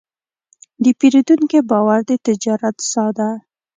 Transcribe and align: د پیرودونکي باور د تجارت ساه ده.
د 0.83 0.85
پیرودونکي 0.99 1.59
باور 1.69 1.99
د 2.09 2.11
تجارت 2.27 2.75
ساه 2.91 3.11
ده. 3.17 3.29